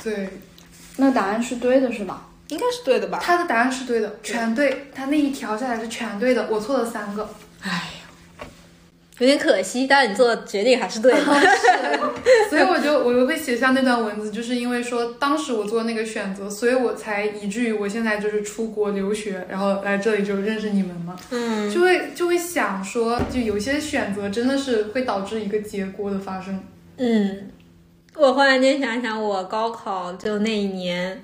[0.04, 0.30] 对，
[0.98, 2.28] 那答案是对的，是吧？
[2.50, 3.20] 应该是对的吧？
[3.22, 7.30] 他的答案是对的，全对，他那一条下来是全对的，我错了三个。
[7.62, 8.46] 哎呀，
[9.20, 11.20] 有点可惜，但是你做的决定还是对的。
[12.50, 21.16] 所以我就我就会写下那段文字，就是因为说当时我做那个选择，所以我才以至于我现在就是出国留学，然后来这里就认识你们嘛。
[21.30, 26.64] 嗯，就会就会想说，就有些选择真的是会导致一个结果的发生。
[26.98, 27.52] 嗯，
[28.20, 31.24] 我忽然间想想，我高考就那一年，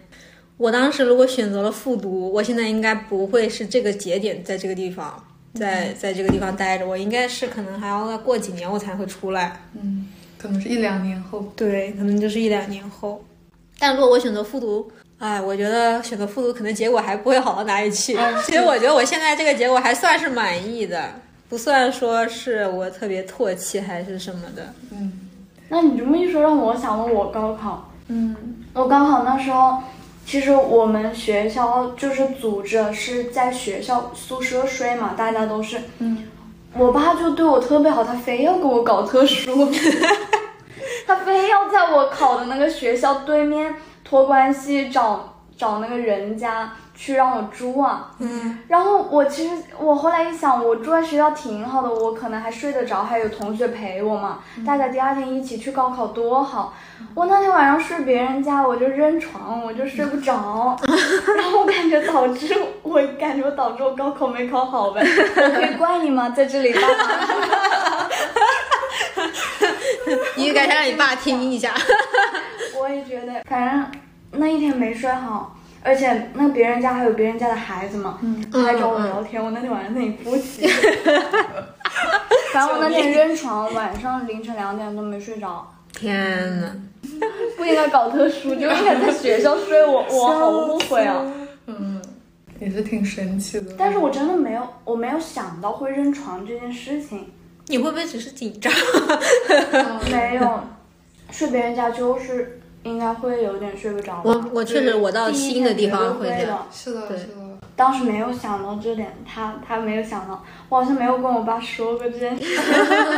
[0.56, 5.22] 我当时如果选择了复读，我现在应该不会是这个节点在这个地方，
[5.56, 9.60] 在在这个地方待着，我应该是可能还要再过几年我才会出来。
[9.74, 11.52] 嗯，可能是一两年后。
[11.58, 13.22] 对，可能就是一两年后。
[13.78, 18.18] 但如果我选择复读，哎，我觉得选择复读可能结果还不会好到哪里去。
[18.46, 21.14] 其实我觉得我现在这个结果还算是满意的，
[21.50, 24.74] 不算说是我特别唾弃还是什么的。
[24.92, 25.12] 嗯
[25.70, 27.90] 那你这么一说，让我想到我高考。
[28.08, 28.36] 嗯
[28.74, 29.78] 我高考那时候，
[30.26, 35.80] 其实我们学校就是组织是在学校宿舍睡嘛，大家都是。
[36.00, 36.28] 嗯。
[36.78, 39.72] 我爸就对我特别好，他非要给我搞特殊，
[41.08, 48.12] 他非要在我考的那个学校对面托关系找找那个人家去让我住啊。
[48.20, 56.74] 嗯然后我其实我后来一想，我住在学校挺好的，我可能还睡得着，还有同学陪我嘛，大家第二天一起去高考多好。
[57.14, 60.78] 我那天晚上睡别人家，我就扔床，我就睡不着，
[61.36, 66.30] 然后我感觉导致我感觉导致我高考没考好呗，我 可以怪你吗？
[66.36, 68.10] 在这里，爸爸。
[70.36, 71.74] 你改天让你爸听一下。
[72.78, 73.86] 我也觉得，反正
[74.32, 75.56] 那一天没睡好，
[75.86, 80.68] 而且那别人家还有别人家的孩子嘛，嗯他还找我聊天，我那天晚上在那里哭泣。
[82.52, 86.76] 反正我那天扔床，晚上凌晨两点都没睡着，天呐，
[87.56, 89.86] 不应该搞特殊，就应该在学校睡。
[89.86, 91.24] 我我好后悔啊！
[91.68, 92.02] 嗯，
[92.60, 93.74] 也是挺神奇的。
[93.78, 97.30] 但是我真的没有，我没有想到会扔床这件事情，
[97.68, 98.74] 你会不会只是紧张？
[100.10, 100.60] 没有
[101.32, 104.22] 睡别人家就是应该会有点睡不着吧。
[104.24, 106.28] 我我确实，我到新的地方会。
[106.30, 106.60] 的。
[106.72, 107.34] 是的，是的。
[107.76, 112.44] 当时没有想到这点，他他没有想到，我好像没有跟我爸说过这件事。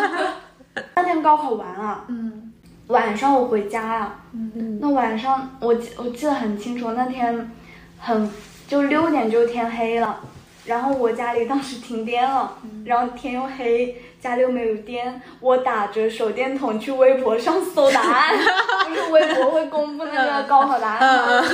[0.95, 2.51] 那天高考完了，嗯
[2.87, 7.51] 晚上我回家呀、嗯那晚上我记我记得很清楚，那天
[7.99, 8.31] 很
[8.67, 10.21] 就六点就天黑了，
[10.67, 18.37] 然后我家里当时停电了，然后天又黑，家里又没有电，我打着手电筒去微博上搜答案，
[18.87, 21.47] 不是微博会公布那个高考答案吗？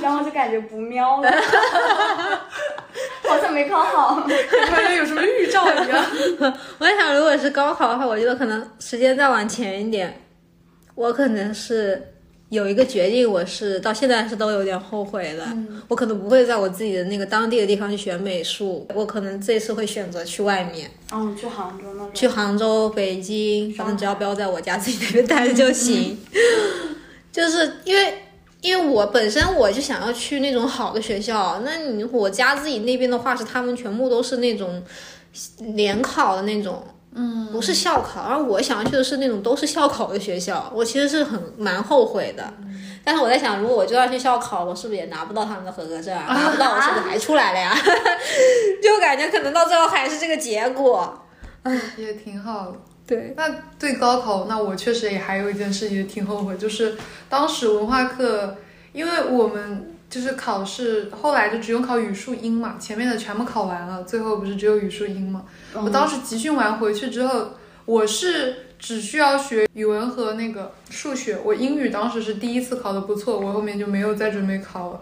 [0.00, 1.30] 然后就感觉不妙了，
[3.28, 4.26] 好像没考好。
[4.70, 6.04] 感觉有什么预兆一样。
[6.78, 10.22] 我在想，如果是高考的话，我觉得可能时间再往前一点，
[10.94, 12.11] 我可能是
[12.52, 15.44] 有一个决定，我是到现在是都有点后悔的。
[15.88, 22.14] 我可能不会在我自己的那个当地的地方去学美术，我可能这次会选择去外面，嗯，去杭州那边。
[22.14, 26.18] 去杭州、北京，反正只要不要在我家自己那边待着就行。
[27.32, 28.14] 就是因为。
[28.62, 34.80] 因为我本身我就想要去那种好的学校，那你我家自己那边的话是他们全部都是那种
[35.74, 36.80] 联考的那种，
[37.14, 42.52] 嗯，不是校考，而我想要去的是那种都是校考的学校，我其实是很蛮后悔的。
[43.04, 46.26] 但是我在想，如果我就要去校考，我是不是也拿不到他们的合格证啊？
[46.32, 47.74] 拿不到，我是不是还出来了呀？
[48.82, 51.22] 就感觉可能到最后还是这个结果。
[51.96, 52.78] 也挺好的。
[53.06, 53.48] 对，那
[53.78, 56.96] 对高考，那我确实也还有一件事也挺后悔，就是
[57.28, 58.56] 当时文化课，
[58.92, 65.46] 因为我们就是考试，后来就只用考语数英嘛，前面的全部考完了，最后不是只有语数英嘛。
[65.72, 67.52] 我当时集训完回去之后，
[67.86, 75.00] 我是只需要学语文和那个数学，我英语当时是第一次考的不错，我后面就没有再准备考了。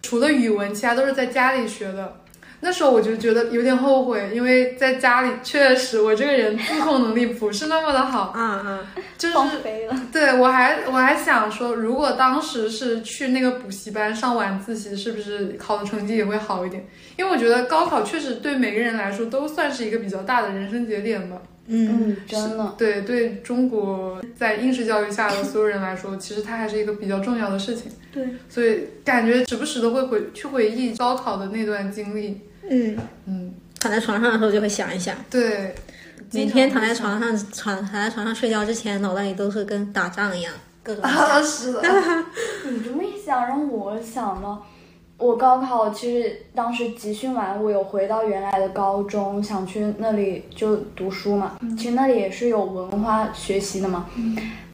[0.00, 2.14] 除了语文，其他都是在家里学的。
[2.60, 8.86] 那时候我就觉得有点后悔，因为在家里确实我这个人自控能力不是那么的好，嗯嗯，
[9.18, 9.94] 就是放飞了。
[10.12, 16.86] 对我还我还想说，如果当时是去那个补习班上晚自习，是不是考的成绩也会好一点？
[17.16, 21.36] 因为我觉得高考确实对每个人来说都算是一个比较大的人生节点吧。
[21.68, 22.74] 嗯，嗯，真的。
[22.78, 27.90] 对对，中国在应试教育下的所有人来说，其实它还是一个比较重要的事情。
[28.12, 32.40] 对，所以感觉时不时的会回去回忆高考的那段经历。
[32.68, 35.74] 嗯，嗯，躺在床上的时候就会想一想，对，
[36.32, 40.52] 每天躺在床上床躺在床上睡觉之前，脑袋里都是跟打仗一样，
[40.82, 41.12] 各种想。
[41.12, 41.82] 啊，是的，
[42.68, 44.66] 你这么一想，让我想到，
[45.18, 51.56] 我高考其实当时集训完，我有回到原来的高中，想去那里就读书嘛。
[51.76, 54.06] 其实那里也是有文化学习的嘛。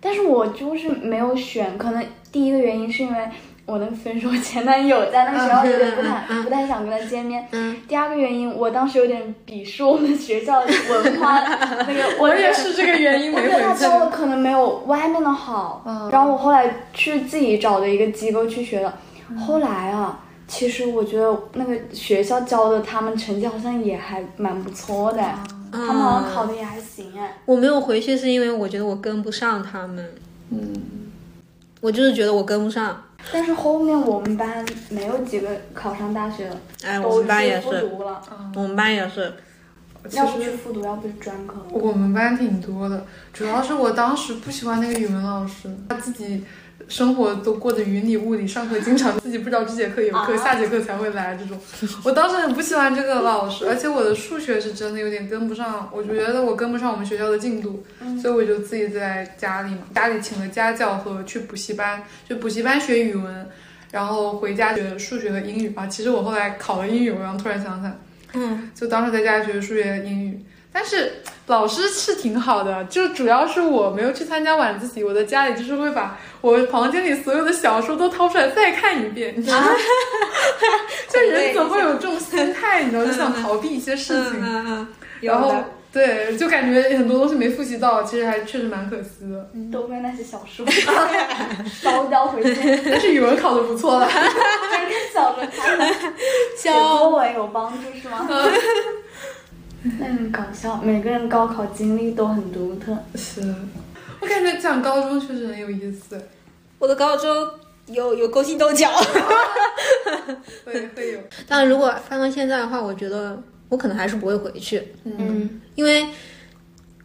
[0.01, 3.29] 但是我就是没有选，可能第一个原因是因为
[3.67, 7.49] 我我那个分手前男友在那个学校 有点不太不太想跟他见面。
[7.53, 13.81] 嗯第二个原因，我当时有点鄙视我们学校的文化，那个我我也是这个原因我觉得他没回去。
[13.81, 18.93] 教的可能没有外面的好，嗯然后我后来去自己找的一个机构去学的。
[19.39, 20.21] 后来啊，
[20.53, 25.19] 其实我觉得那个学校教的他们成绩好像也还蛮不错的，
[25.73, 27.39] 他们好像考的也还行哎。
[27.47, 30.15] 我没有回去是因为我觉得我跟不上他们，
[30.51, 30.61] 嗯，
[31.81, 33.03] 我就是觉得我跟不上。
[33.33, 37.91] 但是后面我们班没有几个考上大学的，哎，我们班也是。
[38.55, 39.33] 我们班也是。
[40.11, 41.65] 要不去复读，要不是专科。
[41.71, 46.45] 我们班挺多的，主要是我当时不喜欢那个语文老师，他自己
[46.93, 50.37] 生活都过得云里雾里，上课经常 自己不知道这节课有课，啊。
[50.37, 51.59] 下节课才会来这种。
[52.05, 57.83] 我当时很不喜欢这个老师，而且我的数学是真的有点跟不上，我就觉得我跟不上我们学校的进度，
[58.21, 63.49] 所以我就自己在家里嘛，家里请了家教和去补习班，就补习班学语文。
[63.91, 65.71] 然后回家学数学和英语。
[65.77, 67.99] 啊，其实我后来考了英语，我刚突然想起来，
[68.33, 70.41] 嗯，就当时在家学数学、英语，
[70.73, 79.69] 但是老师是挺好的，就主要是我没有去参加晚自习，我在家里就是会把我房间里所有的小说都掏出来再看一遍，你知道吗？
[81.13, 84.89] 就人总会有这种心态，你知道，就想逃避一些事情，嗯嗯，
[85.21, 85.55] 然后
[85.93, 89.51] 对，就感觉很多东西没复习到，其实还确实蛮可惜的。
[89.71, 90.65] 都被那些小说
[91.83, 95.87] 烧掉回去，但是语文考的不错了，跟小说看的
[96.57, 98.27] 写作文有帮助是吗？
[99.99, 102.97] 那很搞笑，每个人高考经历都很独特。
[103.15, 103.41] 是，
[104.21, 106.21] 我感觉讲高中确实很有意思，
[106.79, 107.29] 我的高中
[107.87, 108.89] 有有勾心斗角，
[110.65, 116.07] 会会有，但如果放到现在的话，我觉得我可能还是不会回去，嗯，因为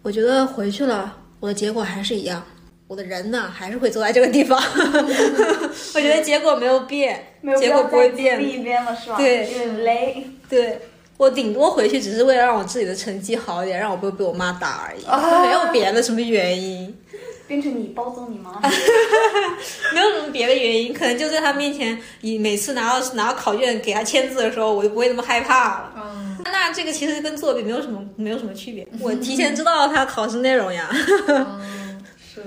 [0.03, 2.43] 我觉得回去了，我的结果还是一样，
[2.87, 4.61] 我的人呢还是会坐在这个地方，
[5.95, 9.17] 我觉得结果没有变，没有结果不会变，历一边了是吧？
[9.17, 9.51] 对。
[9.51, 10.27] 有点累。
[10.47, 10.79] 对。
[11.17, 16.95] 我顶多回去只是为了让我自己的成绩好一点，让我不会被我妈打而已，啊没有别的什么原因。
[17.47, 18.59] 变成你暴揍你妈，
[19.95, 25.93] 没有什么别的原因，可能就在他面前，你每次拿到拿到考卷给他签字的时候，我就不会那么害怕了。
[25.95, 30.89] 嗯，那这个其实跟作弊没有什么没有什么区别， 我提前知道他考试内容呀。
[31.29, 32.43] 嗯， 是，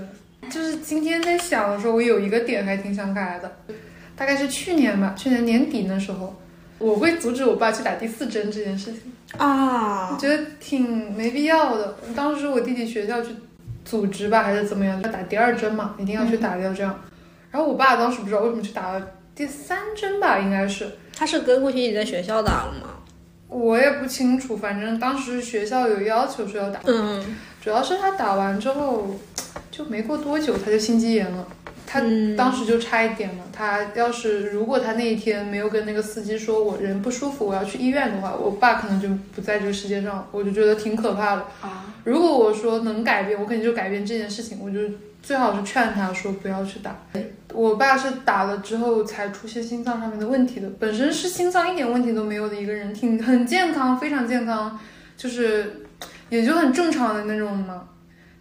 [0.51, 3.51] 就是今天在想的时候，我有一个点还挺想改的，
[4.15, 6.37] 大概是去年吧，去年年底那时候，
[6.81, 11.95] 我会阻止我爸去打第四针这件事情，啊我觉得挺没必要的。
[12.17, 13.29] 当时我弟弟学校去
[13.85, 16.99] 组织吧，还是怎么样，要打第二针嘛，一定要去打掉这样。
[17.51, 20.91] 然后我爸当时不知道为什么去打了第三针吧，应该是。
[21.15, 22.89] 他是跟过去一直在学校打了吗？
[23.49, 29.15] 我也不清楚，反正当时学校有要求说要打，嗯主要是他打完之后
[29.71, 31.47] 就没过多久他就心肌炎了，
[31.93, 33.45] 他嗯当时就差一点了。
[33.53, 40.27] 他要是如果他那一天没有跟那个司机说我人不舒服，我要去医院的话，我爸可能就不在这个世界上了。
[40.31, 41.43] 我就觉得挺可怕的。
[41.61, 44.59] 啊，如果我说能改变，我肯定就改变这件事情。
[44.63, 44.79] 我就
[45.21, 46.97] 最好是劝他说不要去打。
[47.53, 54.79] 我爸是打了之后才出现心脏上面的问题的，本身是心脏一点问题都没有的一个人，挺很健康，非常健康，
[55.17, 55.83] 就是
[56.29, 57.89] 也就很正常的那种嘛。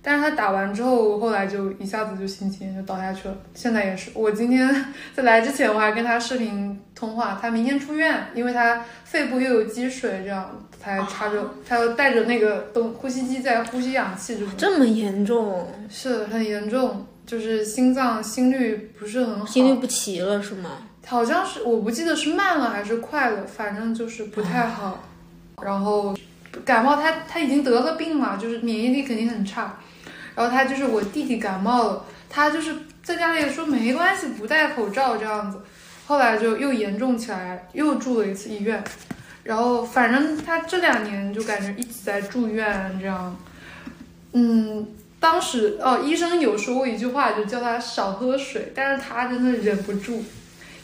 [0.01, 3.35] 但是他打完之后，后来就一下子就心情就倒下去了。
[3.53, 4.73] 现在也是，我今天
[5.13, 10.49] 在来之前我还跟他视频通话，他明天出院，因为他肺部又有积水，这样
[10.81, 14.53] 才插着，他要带着那个东呼吸机在呼吸氧气这种。
[14.57, 20.69] 这么严重，是很严重，就是心脏心率不是很好，心律不齐了是吗？
[21.05, 25.03] 好像是我不记得是慢了还是快了，反正就是不太好。
[25.61, 26.15] 然后
[26.63, 29.77] 感冒他他已经得了病嘛，就是免疫力肯定很差。
[30.35, 35.59] 然后他就是我弟弟感冒了，他就是在家里说没关系，不戴口罩这样子。
[36.05, 38.83] 后来就又严重起来，又住了一次医院。
[39.43, 43.35] 然后反正他这两年就感觉一直在住院这样。
[44.33, 44.87] 嗯，
[45.19, 50.23] 当时哦，医生有说过一句话，就叫他少喝水，但是他真的忍不住，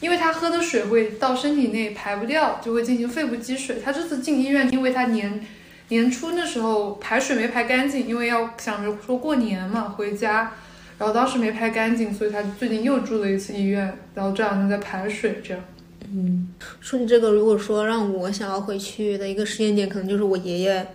[0.00, 3.80] 因为他喝的水会到身体内排不掉，就会进行肺部积水。
[3.84, 5.46] 他这次进医院，因为他年
[5.88, 10.52] 年初那时候排水没排干净，因为要想着说过年嘛回家，
[10.98, 15.62] 然后当时没排干净，所以他最近又住了一次医院，然后这两天在排水这样。
[16.08, 16.48] 嗯
[16.80, 20.86] 说起这个，如果说让我想要回去的一个时间点，可能就是我爷爷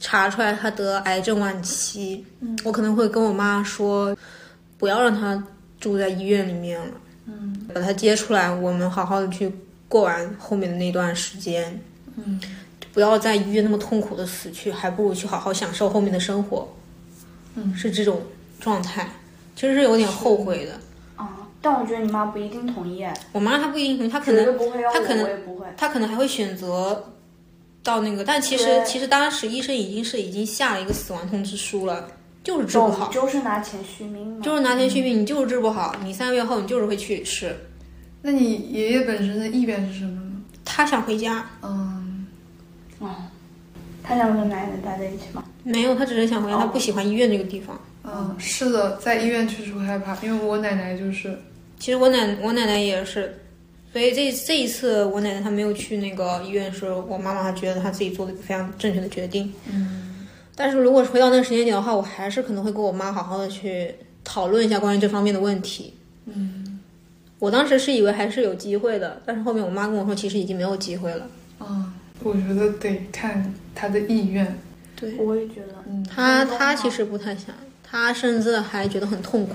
[0.00, 2.58] 查出来他得癌症晚期，嗯。
[2.64, 4.16] 我可能会跟我妈说，
[4.76, 5.42] 不要让他
[5.78, 6.92] 住在医院里面了，
[7.26, 7.66] 嗯。
[7.72, 9.52] 把他接出来，我们好好的去
[9.88, 11.80] 过完后面的那段时间，
[12.16, 12.40] 嗯
[12.92, 16.68] 不要在医院那么痛苦的死去，还不如去好好享受后面的生活，
[17.54, 18.20] 嗯是这种
[18.58, 19.08] 状态，
[19.54, 20.72] 其实是有点后悔的。
[21.16, 25.66] 啊，但我觉得你妈不一定同意，哎我妈她不一定同意，她可能不会，她可能也不会。
[25.76, 27.12] 她可能还会选择
[27.82, 32.08] 到那个，但其实其实当时医生已经是已经下了一个死亡通知书了，
[32.42, 34.40] 就是治不好，就是拿钱续命。
[34.42, 37.56] 就是拿钱续命，你就是治不好，你三个月后你就是会去世。
[38.22, 40.42] 那你爷爷本身的意愿是什么呢？
[40.64, 41.99] 他想回家，嗯，
[43.00, 43.16] 哦，
[44.02, 45.44] 他想跟奶奶待在一起吗？
[45.64, 47.78] 没有，他只是想回家，他不喜欢医院这个地方。
[48.02, 51.38] 嗯，是的，在医院确实会害怕，因为我奶奶就是，
[51.78, 53.38] 其实我奶我奶奶也是，
[53.92, 59.52] 所以这这一次我奶奶她没有去那个医院，是我妈妈她觉得她自己做了一个非常正确的决定。
[59.70, 60.26] 嗯，
[60.56, 63.94] 但是如果回到那个时间点的话，我还是可能会跟我妈好好的去
[64.24, 65.94] 讨论一下关于这方面的问题。
[66.26, 66.80] 嗯，
[67.38, 71.26] 我当时是以为还是有机会的，但是后面我妈跟我说，其实已经没有机会了。
[71.60, 71.92] 嗯，
[72.22, 74.58] 我觉得得看他的意愿，
[74.94, 75.74] 对我也觉得。
[75.88, 79.54] 嗯，他他其实不太想，他甚至还觉得很痛苦。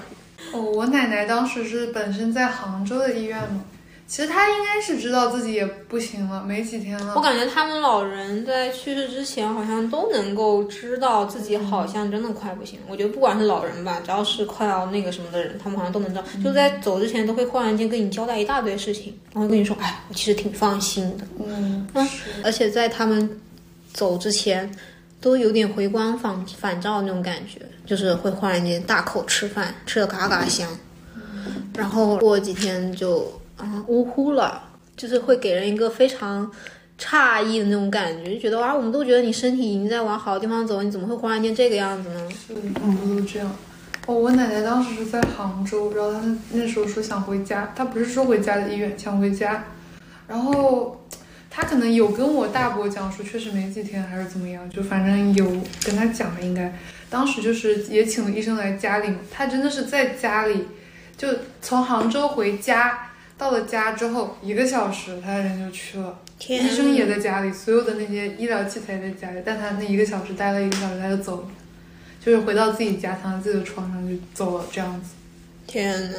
[0.53, 3.63] 哦，我奶奶当时是本身在杭州的医院嘛，
[4.07, 7.13] 其实他应该是知道自己也不行了，没几天了。
[7.15, 12.79] 我感觉他们老人在去世之前，好像都能够知道自己好像真的快不行。
[12.87, 21.25] 我觉得不管是老人吧，只要是快要那个什么的人，他们好像都能知道，就在走之前都会忽然间跟你交代一大堆事情，然后跟你说，哎，我其实挺放心的。
[21.43, 22.09] 嗯，嗯，
[22.43, 23.27] 而且在他们
[23.91, 24.71] 走之前，
[25.19, 30.69] 都有点回光返返照那种感觉，就是会忽然间大口吃饭，吃的嘎嘎香，
[31.75, 34.63] 然后过几天就啊呜呼了，
[34.95, 36.51] 就是会给人一个非常
[36.99, 42.29] 诧异的那种感觉，就觉得啊，我们都觉得你身体已经在往好的地方走，你怎么会忽然间这个样子呢？
[42.31, 43.51] 是很多都这样。
[44.07, 49.65] 哦，我奶奶当时是在杭州，然后她那时候说想回家，她不是说回家的医院，想回家。
[50.27, 51.03] 然后
[51.49, 55.45] 她可能有跟我大伯讲说，确实没几天还是怎么样，就反正有
[55.83, 56.71] 跟她讲了，应该
[57.09, 60.67] 当时就是也请了医生来家里嘛，她真的是在家里，
[61.17, 61.27] 就
[61.61, 63.04] 从杭州回家，
[63.38, 66.19] 到了家之后一个小时，他人就去了。
[66.38, 71.47] 天医生也在家里，所有的那些医疗器材也在家里，但他那一个小时待了一个小时，他就走了，
[72.23, 75.13] 就是回到自己家，躺在自己的床上就走了，这样子。
[75.67, 76.17] 天呐！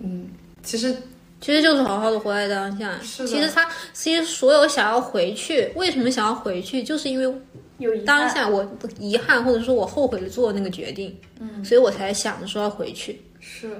[0.00, 0.28] 嗯，
[0.62, 0.94] 其实
[1.40, 2.98] 其实就是好好的活在当下。
[3.02, 7.34] 是其实他其实所有想要回去，为什么想要回去，就是因为
[7.78, 8.66] 有当下我
[8.98, 13.20] 遗憾或者说我后悔了做那个决定，嗯所以我才想着说要回去。
[13.38, 13.70] 是，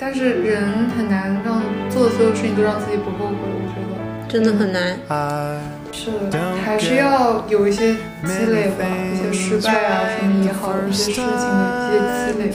[0.00, 4.96] 但是人很难让做的所有事情都让自己不后悔，我觉得真的很难。
[5.90, 11.32] 是的，还是要有一些积累吧，一些失败啊什么也好，一些事情的
[11.90, 12.54] 一些积累，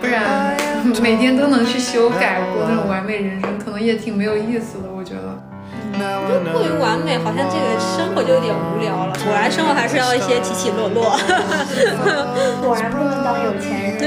[0.00, 0.56] 不然
[1.02, 5.38] 每天都能去修改过那种完美人生，可能也挺没有意思的，我觉得。
[5.94, 5.98] I
[6.50, 9.12] 过于完美，好像这个生活就有点无聊了。
[9.22, 11.12] 果然生活还是要一些起起落落。
[12.64, 14.00] 果然不能当有钱人。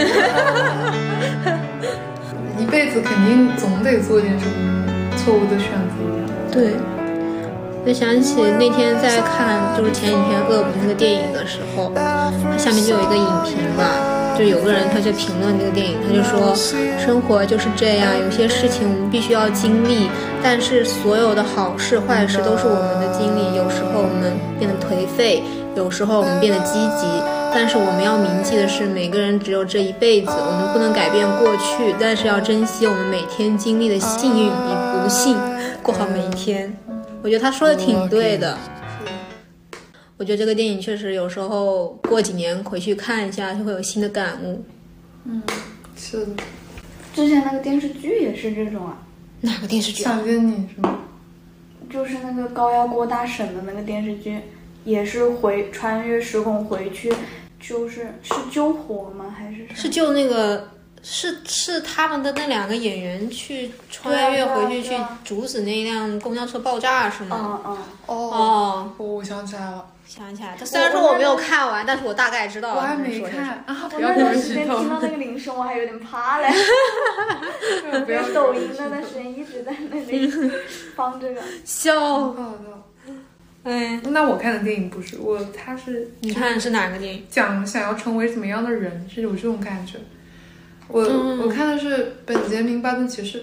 [2.65, 4.83] 一辈子肯定总得做点什么
[5.15, 6.01] 错误的选择。
[6.51, 6.71] 对，
[7.85, 11.93] 我想起那天在看，就是前几天恶补那个电影的时候，
[12.57, 16.55] 下面就有一个影评嘛，就有个人他就评论这个电影，他就说
[16.97, 20.09] 生活就是这样，有些事情我们必须要经历，
[20.41, 23.55] 但是所有的好事坏事都是我们的经历。
[23.55, 25.43] 有时候我们变得颓废，
[25.75, 27.05] 有时候我们变得积极，
[27.55, 35.37] 但是我们要铭记的是，每个人只有这一辈子，我们不能改变过去，但是要珍惜我们每天经历的幸运与不幸，
[35.81, 36.75] 过好每一天。
[37.23, 38.57] 我觉得他说的挺对的。
[40.17, 44.61] 我觉得这个电影确实有时候过几年回去看一下，就会有新的感悟。
[45.23, 45.41] 嗯
[45.95, 46.33] 是的，
[47.13, 48.97] 之前那个电视剧也是这种啊，
[49.39, 50.11] 哪个电视剧啊？
[50.11, 50.99] 想见你是吗？
[51.89, 54.41] 就是那个高压锅大婶的那个电视剧，
[54.83, 57.13] 也是回穿越时空回去，
[57.67, 59.33] 就是是救火吗？
[59.37, 60.69] 还是是救那个
[61.01, 67.61] 是是他们的那两个演员去穿越回去去阻止那一辆公交车爆炸是吗？
[67.65, 76.49] 嗯嗯，哦，哦，我想起来了，想起来，他虽然说我没有看完，但是我大概知道我还没看我那段时间听，到那个 铃声，我还有点怕嘞。
[78.05, 80.31] 不要 抖音那段时间一直在那里
[80.95, 82.35] 放这个，笑。
[83.65, 87.25] 哎，那我看的电影不是我，他是你看的是哪个电影？
[87.27, 89.97] 讲想要成为什么样的人，是有这种感觉。
[90.87, 91.97] 我、嗯我看的是
[92.27, 93.39] 《本杰明·巴顿骑士》，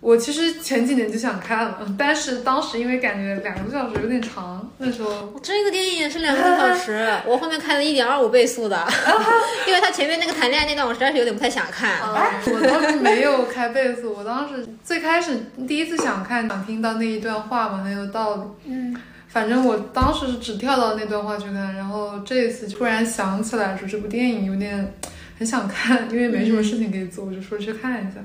[0.00, 8.86] 我其实前几年就想看了，但是当时因为感觉两个多小时有点长，那时候这个电影也是两个多小时， 我后面看了一点二五倍速的，
[9.66, 12.00] 因为他前面那个谈恋爱那段，我实在是有点不太想看。
[12.02, 18.42] 我当时没有开倍速，我当时最开始第一次想看，想听到那一段话嘛，很有道理。
[18.66, 18.94] 嗯，
[19.32, 24.92] 反正我当时是只跳到那段话去看，然后这一次就突然想起来说这部电影有点
[25.38, 28.20] 很想看，因为没什么事情可以做，我就说去看一下。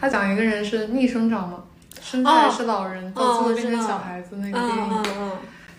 [0.00, 1.62] 他讲一个人是逆生长嘛，
[2.00, 5.32] 生出来是老人，到最后变成小孩子那个电影。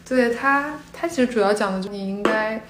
[0.07, 2.61] 对他，他其实主要讲的就是你应该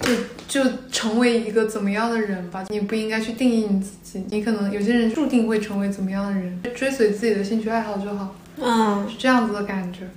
[0.00, 10.08] 就就成为一个怎么样的人吧，你不应该去定义你自己，你可能有些人注定会成为怎么样的人，追随自己的兴趣爱好就好，嗯，是这样子的感觉。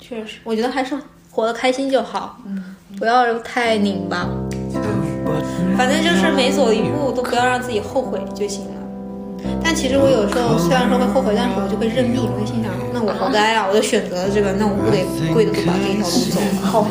[0.00, 0.96] 确实，我觉得还是
[1.30, 4.28] 活得开心就好，嗯，不要太拧巴。
[5.76, 8.72] 反正就是每走一步都不要让自己后悔就行了。
[9.62, 16.86] 但其实我有时候虽然说会后悔，但是我就会认命，我就心想，那我活该啊，我就选择了这个，那我不得跪着都把这一条路走好，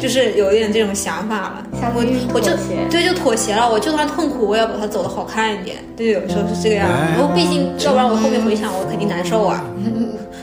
[0.00, 1.66] 就是有一点这种想法了。
[1.94, 2.00] 我
[2.32, 2.52] 我就
[2.88, 5.78] 对就妥协了，我就算痛苦，我也要把它走得好看一点。
[5.96, 6.94] 对，有时候是这个样子。
[7.18, 9.64] 然后毕竟，要不然我后面回想，我肯定难受啊。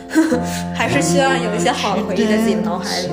[0.73, 3.09] 还是希望有一些好的回忆在自己的脑海里。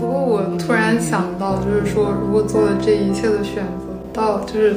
[0.00, 4.76] 不过我突然想到，就是说，如果做了这一切的选择，到就是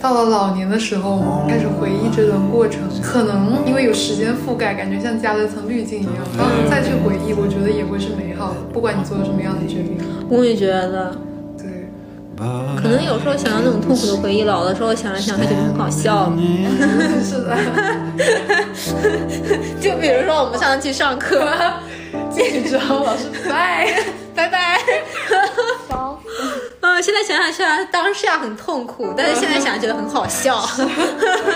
[0.00, 6.14] 到了老年的时候，开始回忆这段过程，可能因为有时间覆盖，感觉像加了一层滤镜一样。
[6.38, 9.98] 当时再去回忆，我觉得也会是美好的，不管你做了什么样的决定。
[10.28, 11.18] 我也觉得，对，
[12.80, 16.32] 可能有时候想到那种痛苦的回忆，老的时候想了想还，觉得很好笑。
[17.24, 17.56] 是的。
[19.80, 21.46] 就比如说我们上次去上课，
[22.30, 24.02] 进去之后老师拜
[24.34, 24.80] 拜拜。
[25.88, 26.18] 笑
[26.80, 30.60] 嗯，现在想想虽然当下很痛苦，但是现在想觉得很好笑。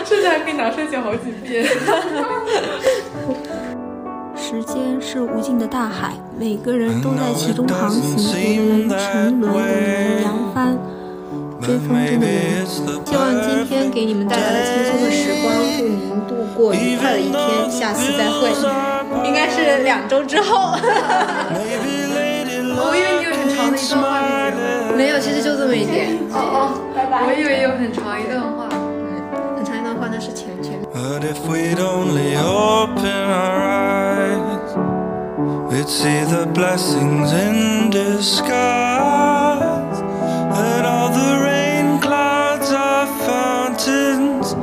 [0.04, 1.66] 甚至还可以拿出来讲好几遍。
[5.10, 10.76] 是无尽的大海，每个人都在其中航行，有的人沉沦，有的人扬帆，
[11.62, 12.66] 追风筝的人。
[12.66, 18.50] 希望今天给你们带来了轻松的时光，祝您度过愉快的一天，下次再会，
[19.26, 20.76] 应该是两周之后。
[22.80, 24.20] 我以为你有很长的一段话
[24.94, 26.18] 没有，其实就这么一点。
[26.32, 28.68] 哦哦，拜拜我以为有很长一段话。
[29.56, 30.78] 很长一段话，那是前前。
[30.92, 34.07] But if we'd only open our eyes,
[35.78, 38.38] we'd see the blessings in disguise.
[40.58, 44.54] That all the rain clouds are fountains,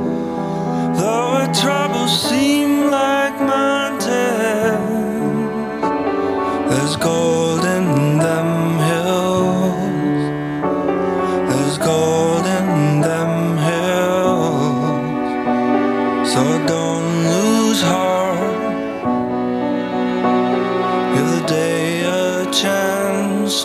[0.98, 4.10] though our troubles seem like mountains.
[6.68, 7.35] There's gold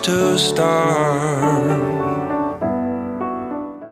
[0.03, 1.50] to start.